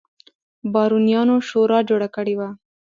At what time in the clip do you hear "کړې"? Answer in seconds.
2.15-2.33